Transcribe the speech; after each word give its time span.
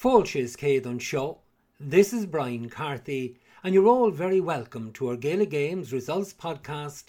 Fáilte 0.00 0.46
Céad 0.46 0.84
Seo. 1.00 1.38
This 1.80 2.12
is 2.12 2.24
Brian 2.24 2.68
Carthy, 2.68 3.34
and 3.64 3.74
you're 3.74 3.88
all 3.88 4.12
very 4.12 4.40
welcome 4.40 4.92
to 4.92 5.08
our 5.08 5.16
Gaelic 5.16 5.50
Games 5.50 5.92
Results 5.92 6.32
podcast 6.32 7.06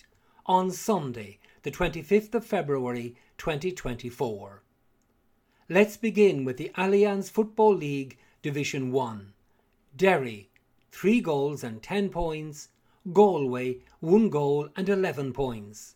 on 0.48 0.72
Sunday, 0.72 1.38
the 1.62 1.70
25th 1.70 2.34
of 2.34 2.44
February 2.44 3.16
2024. 3.38 4.64
Let's 5.70 5.98
begin 5.98 6.44
with 6.44 6.58
the 6.58 6.72
Allianz 6.76 7.30
Football 7.30 7.76
League 7.76 8.18
Division 8.42 8.92
1. 8.92 9.34
Derry, 9.96 10.50
3 10.92 11.22
goals 11.22 11.64
and 11.64 11.84
10 11.84 12.10
points. 12.10 12.70
Galway, 13.14 13.82
1 14.00 14.32
goal 14.32 14.68
and 14.76 14.90
11 14.90 15.32
points. 15.34 15.94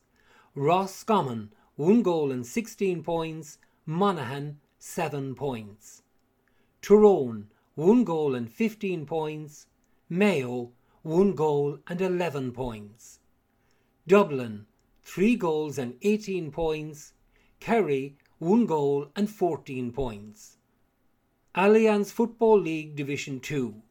Roscommon, 0.54 1.55
1 1.75 2.04
goal 2.04 2.32
and 2.32 2.46
16 2.46 3.02
points. 3.02 3.57
Monaghan, 3.88 4.60
7 4.78 5.34
points. 5.34 6.03
Tyrone, 6.84 7.48
1 7.76 8.04
goal 8.04 8.36
and 8.36 8.52
15 8.52 9.05
points. 9.05 9.68
Mayo, 10.10 10.74
1 11.04 11.34
goal 11.34 11.80
and 11.88 12.02
11 12.02 12.52
points. 12.52 13.20
Dublin, 14.05 14.66
3 15.02 15.38
goals 15.38 15.77
and 15.77 15.96
18 16.02 16.52
points. 16.52 17.14
Kerry, 17.62 18.18
1 18.40 18.66
goal 18.66 19.10
and 19.16 19.30
14 19.30 19.94
points. 19.94 20.58
Allianz 21.55 22.12
Football 22.12 22.60
League 22.60 22.98
Division 22.98 23.40
2. 23.40 23.82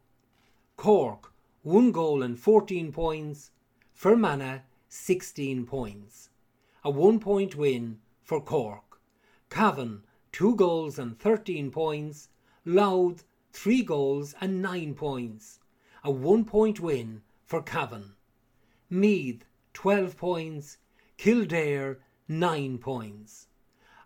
Cork, 0.76 1.32
1 1.62 1.92
goal 1.92 2.22
and 2.22 2.38
14 2.38 2.92
points. 2.92 3.52
Fermanagh, 3.94 4.60
16 4.90 5.64
points. 5.64 6.28
A 6.84 6.90
1 6.90 7.20
point 7.20 7.56
win 7.56 8.00
for 8.22 8.42
Cork. 8.42 9.00
Cavan, 9.48 10.02
2 10.32 10.56
goals 10.56 10.98
and 10.98 11.18
13 11.18 11.70
points. 11.70 12.28
Louth, 12.64 13.24
3 13.52 13.82
goals 13.82 14.36
and 14.40 14.62
9 14.62 14.94
points. 14.94 15.58
A 16.04 16.12
1 16.12 16.44
point 16.44 16.78
win 16.78 17.22
for 17.44 17.60
Cavan. 17.60 18.14
Meath, 18.88 19.44
12 19.74 20.16
points. 20.16 20.78
Kildare, 21.16 21.98
9 22.28 22.78
points. 22.78 23.48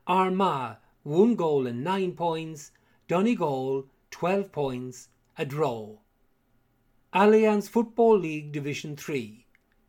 Armagh, 0.07 0.79
1 1.03 1.35
goal 1.35 1.67
and 1.67 1.85
9 1.85 2.13
points. 2.13 2.73
Donegal, 3.09 3.89
12 4.11 4.51
points. 4.51 5.09
A 5.37 5.45
draw. 5.45 5.99
Allianz 7.13 7.69
Football 7.69 8.21
League 8.21 8.53
Division 8.53 8.97
3. 8.97 9.45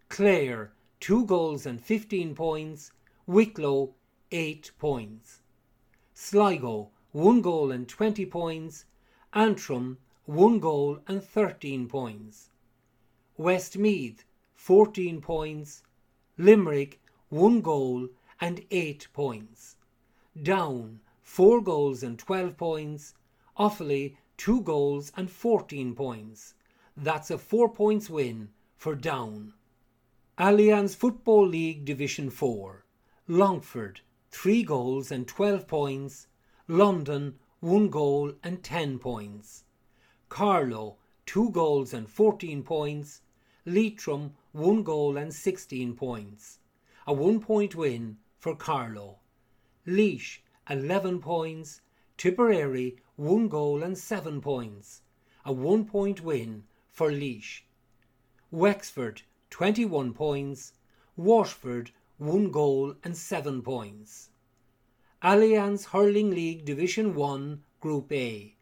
Clare, 0.09 0.73
2 0.99 1.25
goals 1.25 1.65
and 1.65 1.81
15 1.81 2.35
points. 2.35 2.91
Wicklow, 3.25 3.95
8 4.29 4.71
points. 4.77 5.41
Sligo, 6.13 6.91
1 7.17 7.41
goal 7.41 7.71
and 7.71 7.89
20 7.89 8.27
points. 8.27 8.85
Antrim, 9.33 9.97
1 10.25 10.59
goal 10.59 10.99
and 11.07 11.23
13 11.23 11.87
points. 11.87 12.51
Westmeath, 13.37 14.23
14 14.53 15.19
points. 15.19 15.81
Limerick, 16.37 17.01
1 17.29 17.61
goal 17.61 18.09
and 18.39 18.63
8 18.69 19.07
points. 19.13 19.77
Down, 20.43 20.99
4 21.23 21.59
goals 21.59 22.03
and 22.03 22.19
12 22.19 22.55
points. 22.55 23.15
Offaly, 23.57 24.17
2 24.37 24.61
goals 24.61 25.11
and 25.17 25.31
14 25.31 25.95
points. 25.95 26.53
That's 26.95 27.31
a 27.31 27.39
4 27.39 27.69
points 27.69 28.11
win 28.11 28.49
for 28.75 28.93
Down. 28.93 29.55
Allianz 30.37 30.95
Football 30.95 31.47
League 31.47 31.83
Division 31.83 32.29
4. 32.29 32.85
Longford, 33.27 34.02
3 34.29 34.61
goals 34.61 35.11
and 35.11 35.27
12 35.27 35.67
points. 35.67 36.27
London, 36.69 37.39
1 37.61 37.87
goal 37.87 38.33
and 38.43 38.61
10 38.61 38.99
points. 38.99 39.63
Carlow, 40.27 40.97
2 41.25 41.49
goals 41.51 41.93
and 41.93 42.09
14 42.09 42.61
points. 42.61 43.21
Leitrim, 43.65 44.33
1 44.51 44.83
goal 44.83 45.15
and 45.15 45.33
16 45.33 45.95
points. 45.95 46.59
A 47.08 47.14
1 47.14 47.39
point 47.39 47.73
win 47.73 48.17
for 48.37 48.53
Carlow. 48.53 49.19
Laois, 49.86 50.39
11 50.69 51.21
points. 51.21 51.80
Tipperary, 52.17 52.97
1 53.15 53.47
goal 53.47 53.81
and 53.81 53.97
7 53.97 54.42
points. 54.42 55.03
A 55.45 55.53
1 55.53 55.86
point 55.86 56.21
win 56.21 56.65
for 56.92 57.09
Laois. 57.13 57.61
Wexford, 58.52 59.21
21 59.52 60.13
points. 60.13 60.73
Waterford, 61.15 61.92
1 62.17 62.52
goal 62.52 62.95
and 63.05 63.15
7 63.15 63.61
points. 63.61 64.31
Allianz 65.23 65.86
Hurling 65.86 66.30
League 66.30 66.64
Division 66.64 67.16
1 67.16 67.64
Group 67.82 68.11
A. 68.11 68.54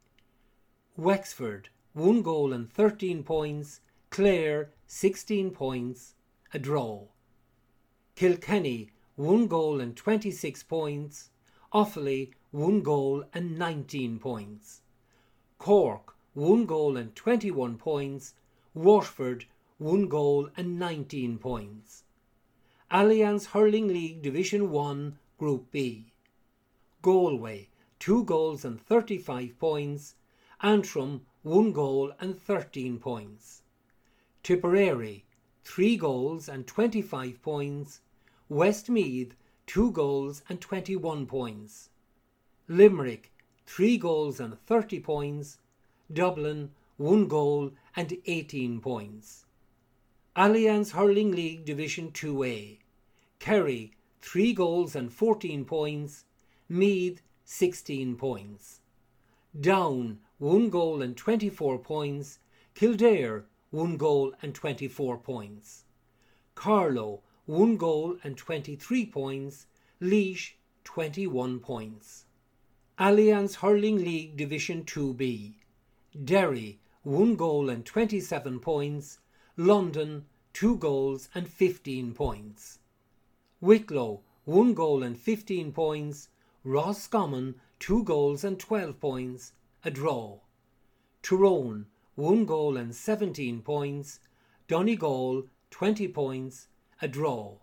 Wexford, 0.95 1.67
1 1.91 2.21
goal 2.21 2.53
and 2.53 2.71
13 2.71 3.23
points. 3.23 3.81
Clare, 4.09 4.71
16 4.87 5.51
points. 5.51 6.15
A 6.53 6.59
draw. 6.59 7.07
Kilkenny, 8.15 8.89
1 9.17 9.47
goal 9.47 9.81
and 9.81 9.97
26 9.97 10.63
points. 10.63 11.29
Offaly, 11.73 12.31
1 12.51 12.81
goal 12.83 13.25
and 13.33 13.59
19 13.59 14.17
points. 14.17 14.79
Cork, 15.57 16.15
1 16.35 16.65
goal 16.65 16.95
and 16.95 17.13
21 17.17 17.77
points. 17.77 18.33
Waterford, 18.73 19.43
1 19.79 20.07
goal 20.07 20.49
and 20.55 20.79
19 20.79 21.37
points. 21.37 22.05
Allianz 22.89 23.47
Hurling 23.47 23.89
League 23.89 24.21
Division 24.21 24.71
1 24.71 25.19
Group 25.37 25.69
B. 25.69 26.13
Galway, 27.05 27.69
2 27.99 28.23
goals 28.23 28.65
and 28.65 28.81
35 28.81 29.59
points. 29.59 30.15
Antrim, 30.63 31.21
1 31.43 31.71
goal 31.71 32.11
and 32.19 32.35
13 32.35 32.97
points. 32.97 33.61
Tipperary, 34.41 35.23
3 35.63 35.97
goals 35.97 36.49
and 36.49 36.65
25 36.65 37.43
points. 37.43 38.01
Westmeath, 38.49 39.35
2 39.67 39.91
goals 39.91 40.41
and 40.49 40.59
21 40.59 41.27
points. 41.27 41.89
Limerick, 42.67 43.31
3 43.67 43.99
goals 43.99 44.39
and 44.39 44.59
30 44.65 44.99
points. 44.99 45.59
Dublin, 46.11 46.71
1 46.97 47.27
goal 47.27 47.71
and 47.95 48.17
18 48.25 48.81
points. 48.81 49.45
Allianz 50.35 50.93
Hurling 50.93 51.33
League 51.33 51.65
Division 51.65 52.09
2A. 52.11 52.79
Kerry, 53.37 53.91
3 54.21 54.53
goals 54.53 54.95
and 54.95 55.13
14 55.13 55.65
points. 55.65 56.24
Meath, 56.67 57.21
16 57.43 58.15
points. 58.15 58.79
Down, 59.59 60.19
1 60.39 60.71
goal 60.71 61.03
and 61.03 61.15
24 61.15 61.77
points. 61.77 62.39
Kildare, 62.73 63.45
1 63.69 63.97
goal 63.97 64.33
and 64.41 64.55
24 64.55 65.19
points. 65.19 65.83
Carlow, 66.55 67.21
1 67.45 67.77
goal 67.77 68.17
and 68.23 68.35
23 68.35 69.05
points. 69.05 69.67
Laois, 70.01 70.53
21 70.83 71.59
points. 71.59 72.25
Allianz 72.97 73.57
Hurling 73.57 73.99
League 73.99 74.35
Division 74.35 74.85
2B. 74.85 75.53
Derry, 76.23 76.79
1 77.03 77.35
goal 77.35 77.69
and 77.69 77.85
27 77.85 78.59
points. 78.59 79.19
London, 79.55 80.25
2 80.53 80.77
goals 80.77 81.29
and 81.35 81.47
15 81.47 82.15
points. 82.15 82.79
Wicklow, 83.61 84.21
1 84.45 84.73
goal 84.73 85.03
and 85.03 85.15
15 85.15 85.71
points. 85.71 86.29
Roscommon, 86.67 87.53
2 87.77 88.03
goals 88.05 88.43
and 88.43 88.59
12 88.59 88.99
points. 88.99 89.53
A 89.83 89.91
draw. 89.91 90.39
Tyrone, 91.21 91.85
1 92.15 92.45
goal 92.45 92.75
and 92.75 92.95
17 92.95 93.61
points. 93.61 94.19
Donegal, 94.67 95.43
20 95.69 96.07
points. 96.07 96.67
A 97.03 97.07
draw. 97.07 97.59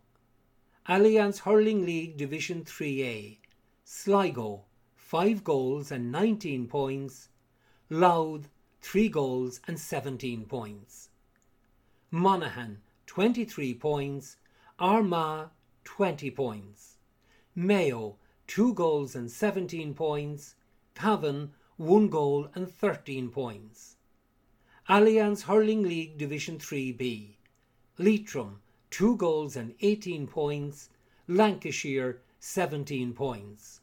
Allianz 0.89 1.39
Hurling 1.41 1.85
League 1.85 2.17
Division 2.17 2.63
3A. 2.65 3.39
Sligo, 3.85 4.67
5 4.95 5.43
goals 5.43 5.91
and 5.91 6.13
19 6.13 6.69
points. 6.69 7.29
Louth, 7.91 8.49
3 8.83 9.09
goals 9.09 9.61
and 9.67 9.81
17 9.81 10.45
points. 10.45 11.09
Monaghan, 12.13 12.79
23 13.07 13.75
points. 13.75 14.37
Armagh, 14.79 15.51
20 15.83 16.31
points. 16.31 16.99
Mayo, 17.57 18.17
2 18.55 18.75
goals 18.75 19.15
and 19.15 19.31
17 19.31 19.95
points. 19.95 20.57
Cavan, 20.95 21.53
1 21.79 22.09
goal 22.11 22.51
and 22.55 22.71
13 22.71 23.31
points. 23.31 23.97
Allianz 24.91 25.45
Hurling 25.45 25.85
League 25.85 26.19
Division 26.19 26.59
3B. 26.59 27.37
Leitrim, 27.97 28.61
2 28.91 29.17
goals 29.17 29.57
and 29.57 29.75
18 29.81 30.27
points. 30.27 30.91
Lancashire, 31.29 32.21
17 32.41 33.15
points. 33.15 33.81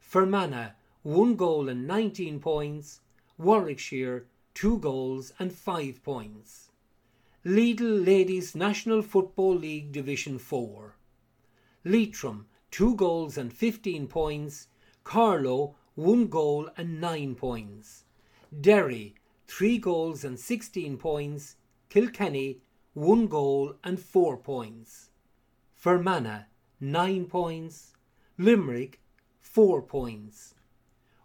Fermanagh, 0.00 0.72
1 1.02 1.34
goal 1.36 1.70
and 1.70 1.86
19 1.86 2.40
points. 2.40 3.00
Warwickshire, 3.38 4.26
2 4.52 4.78
goals 4.80 5.32
and 5.38 5.50
5 5.50 6.04
points. 6.04 6.68
Lidl 7.42 8.04
Ladies 8.04 8.54
National 8.54 9.00
Football 9.00 9.54
League 9.54 9.92
Division 9.92 10.38
4. 10.38 10.94
Leitrim, 11.86 12.44
2 12.70 12.94
goals 12.94 13.36
and 13.36 13.52
15 13.52 14.06
points. 14.06 14.68
Carlow, 15.02 15.76
1 15.96 16.28
goal 16.28 16.70
and 16.76 17.00
9 17.00 17.34
points. 17.34 18.04
Derry, 18.60 19.14
3 19.48 19.78
goals 19.78 20.24
and 20.24 20.38
16 20.38 20.96
points. 20.96 21.56
Kilkenny, 21.88 22.60
1 22.94 23.26
goal 23.26 23.74
and 23.82 23.98
4 23.98 24.36
points. 24.36 25.10
Fermanagh, 25.74 26.44
9 26.80 27.26
points. 27.26 27.94
Limerick, 28.38 29.00
4 29.40 29.82
points. 29.82 30.54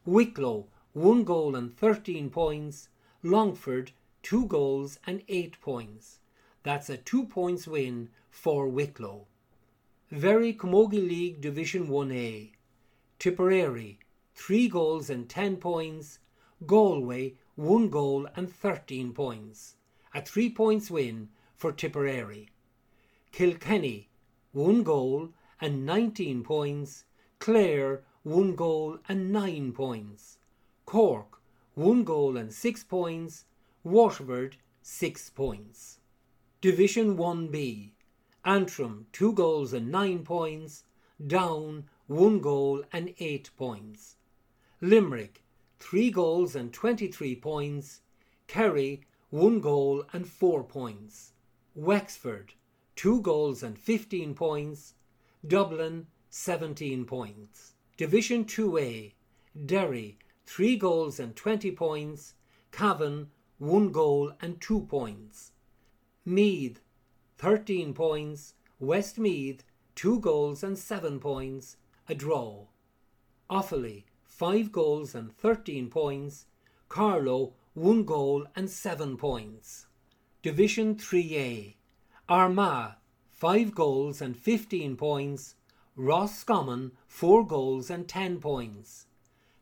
Wicklow, 0.03 0.67
1 0.93 1.23
goal 1.23 1.55
and 1.55 1.77
13 1.77 2.29
points. 2.29 2.89
Longford, 3.21 3.91
2 4.23 4.47
goals 4.47 4.99
and 5.05 5.21
8 5.27 5.61
points. 5.61 6.19
That's 6.63 6.89
a 6.89 6.97
2 6.97 7.25
points 7.25 7.67
win 7.67 8.09
for 8.31 8.67
Wicklow. 8.67 9.27
Very 10.11 10.53
Camogie 10.53 11.07
League 11.09 11.41
Division 11.41 11.87
1A. 11.87 12.51
Tipperary, 13.17 13.97
3 14.35 14.67
goals 14.67 15.09
and 15.09 15.27
10 15.27 15.57
points. 15.57 16.19
Galway, 16.67 17.33
1 17.55 17.89
goal 17.89 18.27
and 18.35 18.47
13 18.47 19.13
points. 19.13 19.77
A 20.13 20.21
3 20.21 20.51
points 20.51 20.91
win 20.91 21.29
for 21.55 21.71
Tipperary. 21.71 22.49
Kilkenny, 23.31 24.09
1 24.51 24.83
goal 24.83 25.29
and 25.59 25.87
19 25.87 26.43
points. 26.43 27.05
Clare, 27.39 28.03
1 28.21 28.55
goal 28.55 28.99
and 29.09 29.33
9 29.33 29.71
points. 29.73 30.37
Cork, 30.85 31.41
1 31.73 32.03
goal 32.03 32.37
and 32.37 32.53
6 32.53 32.83
points. 32.83 33.45
Waterford, 33.83 34.57
6 34.83 35.31
points. 35.31 35.97
Division 36.61 37.17
1B. 37.17 37.94
Antrim, 38.45 39.07
2 39.11 39.33
goals 39.33 39.73
and 39.73 39.91
9 39.91 40.23
points. 40.23 40.83
Down, 41.25 41.85
1 42.05 42.39
goal 42.39 42.83
and 42.93 43.13
8 43.17 43.49
points. 43.57 44.17
Limerick, 44.81 45.43
3 45.79 46.11
goals 46.11 46.55
and 46.55 46.71
23 46.71 47.35
points. 47.37 48.01
Kerry, 48.45 49.01
1 49.31 49.59
goal 49.59 50.05
and 50.13 50.27
4 50.27 50.63
points. 50.63 51.33
Wexford, 51.73 52.53
2 52.95 53.21
goals 53.21 53.63
and 53.63 53.79
15 53.79 54.35
points. 54.35 54.93
Dublin, 55.45 56.05
17 56.29 57.05
points. 57.05 57.73
Division 57.97 58.45
2A, 58.45 59.13
Derry, 59.65 60.19
3 60.45 60.77
goals 60.77 61.19
and 61.19 61.35
20 61.35 61.71
points. 61.71 62.35
Cavan, 62.71 63.31
1 63.57 63.91
goal 63.91 64.33
and 64.39 64.61
2 64.61 64.81
points. 64.81 65.51
Meath, 66.25 66.81
13 67.37 67.93
points. 67.93 68.53
Westmeath, 68.79 69.63
2 69.95 70.19
goals 70.19 70.63
and 70.63 70.77
7 70.77 71.19
points. 71.19 71.77
A 72.07 72.15
draw. 72.15 72.67
Offaly, 73.49 74.03
5 74.23 74.71
goals 74.71 75.13
and 75.13 75.35
13 75.37 75.89
points. 75.89 76.45
Carlow, 76.87 77.53
1 77.73 78.03
goal 78.03 78.45
and 78.55 78.69
7 78.69 79.17
points. 79.17 79.87
Division 80.41 80.95
3A. 80.95 81.75
Armagh, 82.29 82.93
5 83.31 83.75
goals 83.75 84.21
and 84.21 84.37
15 84.37 84.95
points. 84.95 85.55
Roscommon, 85.97 86.93
4 87.07 87.45
goals 87.45 87.89
and 87.89 88.07
10 88.07 88.39
points. 88.39 89.07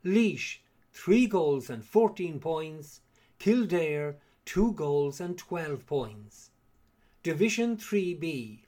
Laois, 0.03 0.59
3 0.91 1.27
goals 1.27 1.69
and 1.69 1.83
14 1.83 2.39
points. 2.39 3.01
Kildare, 3.39 4.17
2 4.45 4.73
goals 4.73 5.19
and 5.19 5.37
12 5.37 5.85
points. 5.85 6.51
Division 7.23 7.77
3B. 7.77 8.59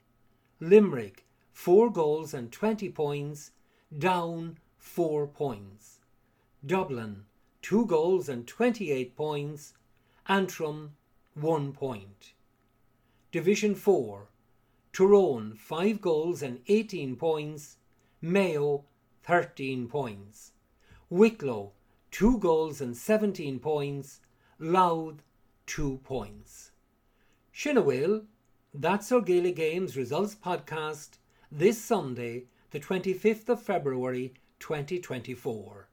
Limerick, 0.60 1.26
4 1.52 1.90
goals 1.90 2.32
and 2.32 2.50
20 2.50 2.88
points. 2.88 3.50
Down, 3.98 4.56
4 4.78 5.26
points. 5.26 6.00
Dublin, 6.64 7.26
2 7.60 7.84
goals 7.84 8.30
and 8.30 8.46
28 8.46 9.14
points. 9.14 9.74
Antrim, 10.26 10.92
1 11.34 11.72
point. 11.74 12.32
Division 13.30 13.74
4. 13.74 14.30
Tyrone, 14.90 15.54
5 15.54 16.00
goals 16.00 16.40
and 16.40 16.60
18 16.66 17.14
points. 17.16 17.76
Mayo, 18.22 18.86
13 19.24 19.86
points. 19.86 20.52
Wicklow, 21.10 21.72
2 22.10 22.38
goals 22.38 22.80
and 22.80 22.96
17 22.96 23.58
points. 23.58 24.20
Louth, 24.58 25.22
2 25.66 26.00
points. 26.04 26.70
Shinawil, 27.54 28.24
that's 28.78 29.10
our 29.10 29.22
Gaelic 29.22 29.56
Games 29.56 29.96
Results 29.96 30.34
Podcast 30.34 31.16
this 31.50 31.82
Sunday, 31.82 32.44
the 32.72 32.80
25th 32.80 33.48
of 33.48 33.62
February 33.62 34.34
2024. 34.60 35.88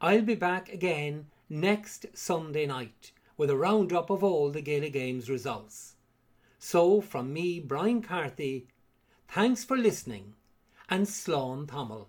I'll 0.00 0.22
be 0.22 0.34
back 0.34 0.68
again 0.68 1.26
next 1.48 2.06
Sunday 2.14 2.66
night 2.66 3.12
with 3.36 3.48
a 3.48 3.56
roundup 3.56 4.10
of 4.10 4.24
all 4.24 4.50
the 4.50 4.60
Gaelic 4.60 4.94
Games 4.94 5.30
results. 5.30 5.94
So, 6.58 7.00
from 7.00 7.32
me, 7.32 7.60
Brian 7.60 8.02
Carthy, 8.02 8.66
thanks 9.28 9.62
for 9.62 9.76
listening 9.76 10.34
and 10.88 11.06
Slán 11.06 11.68
Tamil. 11.68 12.04